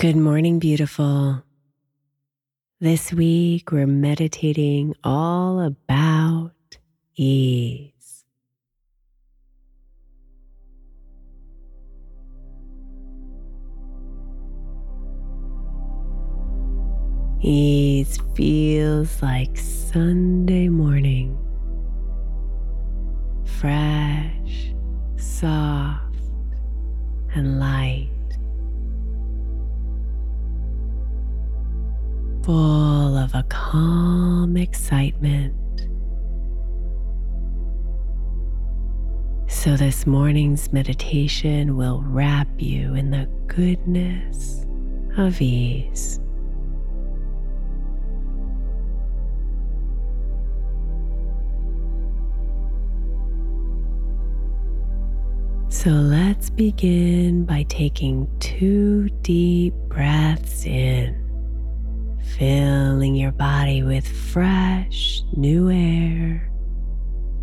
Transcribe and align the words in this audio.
Good 0.00 0.14
morning, 0.14 0.60
beautiful. 0.60 1.42
This 2.78 3.12
week 3.12 3.72
we're 3.72 3.88
meditating 3.88 4.94
all 5.02 5.58
about 5.58 6.52
ease. 7.16 8.24
Ease 17.42 18.20
feels 18.36 19.20
like 19.20 19.56
Sunday 19.56 20.68
morning. 20.68 21.17
This 39.98 40.06
morning's 40.06 40.72
meditation 40.72 41.76
will 41.76 42.02
wrap 42.02 42.46
you 42.56 42.94
in 42.94 43.10
the 43.10 43.28
goodness 43.48 44.64
of 45.16 45.40
ease. 45.40 46.20
So 55.68 55.90
let's 55.90 56.48
begin 56.48 57.44
by 57.44 57.64
taking 57.64 58.30
two 58.38 59.08
deep 59.22 59.74
breaths 59.88 60.64
in 60.64 61.24
filling 62.36 63.16
your 63.16 63.32
body 63.32 63.82
with 63.82 64.06
fresh 64.06 65.24
new 65.36 65.68
air, 65.72 66.52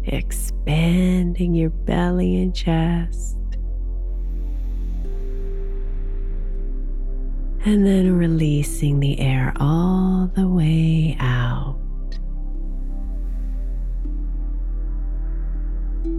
expanding 0.07 1.53
your 1.53 1.69
belly 1.69 2.41
and 2.41 2.55
chest. 2.55 3.37
And 7.65 7.85
then 7.85 8.15
releasing 8.15 8.99
the 8.99 9.19
air 9.19 9.53
all 9.59 10.29
the 10.35 10.47
way 10.47 11.17
out. 11.19 11.79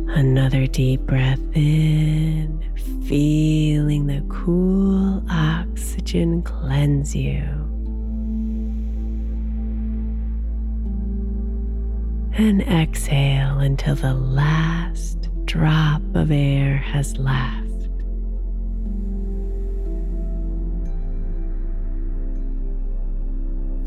Another 0.08 0.66
deep 0.66 1.02
breath 1.02 1.40
in, 1.54 2.60
feeling 3.06 4.06
the 4.06 4.24
cool 4.28 5.22
oxygen 5.30 6.42
cleanse 6.42 7.14
you. 7.14 7.75
And 12.38 12.60
exhale 12.62 13.60
until 13.60 13.94
the 13.94 14.12
last 14.12 15.30
drop 15.46 16.02
of 16.14 16.30
air 16.30 16.76
has 16.76 17.16
left. 17.16 17.66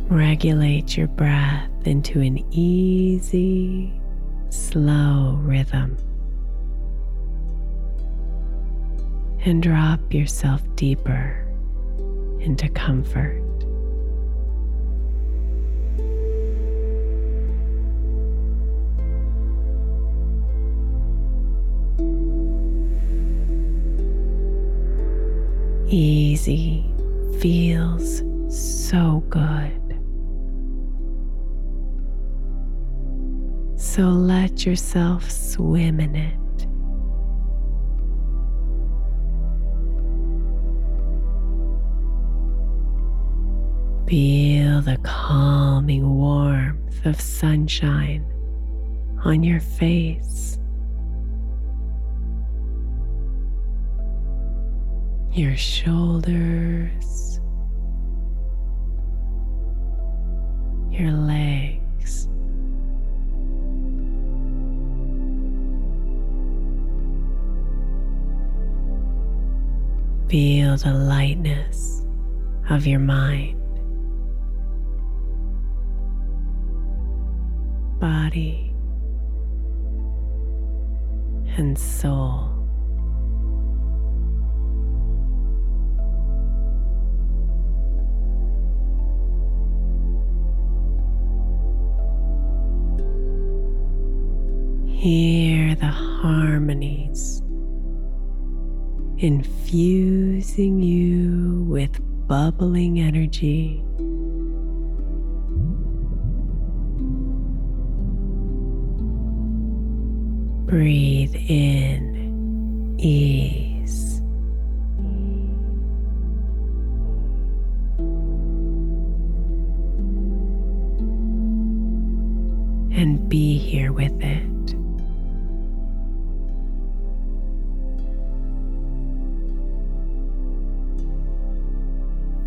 Regulate 0.10 0.98
your 0.98 1.08
breath 1.10 1.70
into 1.86 2.22
an 2.22 2.44
easy, 2.50 3.94
slow 4.50 5.38
rhythm. 5.44 5.96
And 9.46 9.62
drop 9.62 10.12
yourself 10.12 10.64
deeper 10.76 11.46
into 12.40 12.68
comfort. 12.69 13.44
Easy 25.89 26.86
feels 27.39 28.21
so 28.50 29.24
good. 29.30 29.75
So 33.80 34.03
let 34.03 34.65
yourself 34.65 35.30
swim 35.31 36.00
in 36.00 36.15
it. 36.15 36.36
Feel 44.07 44.81
the 44.81 44.97
calming 45.03 46.18
warmth 46.18 47.06
of 47.06 47.19
sunshine 47.19 48.25
on 49.24 49.44
your 49.44 49.59
face. 49.59 50.58
your 55.39 55.56
shoulders, 55.56 57.39
your 60.91 61.12
legs. 61.12 62.27
Feel 70.30 70.75
the 70.75 70.94
lightness 70.94 72.06
of 72.69 72.85
your 72.85 73.00
mind, 73.00 73.57
body, 78.01 78.74
and 81.56 81.80
soul. 81.80 82.58
Hear 95.00 95.75
the 95.75 95.88
harmonies 95.88 97.42
infusing 99.18 100.81
you 100.81 101.63
with 101.69 102.01
bubbling 102.28 103.00
energy. 103.00 103.81
Breathe 110.68 111.34
in 111.48 112.98
ease. 113.00 113.69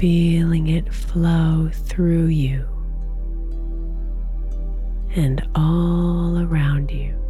Feeling 0.02 0.66
it 0.66 0.92
flow 0.92 1.70
through 1.72 2.26
you 2.26 2.66
and 5.14 5.46
all 5.54 6.40
around 6.40 6.90
you. 6.90 7.21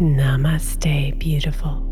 Namaste, 0.00 1.18
beautiful. 1.18 1.91